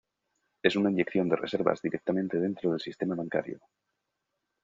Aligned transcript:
Es 0.63 0.75
una 0.75 0.89
inyección 0.89 1.29
de 1.29 1.35
reservas 1.35 1.79
directamente 1.79 2.39
dentro 2.39 2.71
del 2.71 2.79
sistema 2.79 3.13
bancario. 3.13 3.59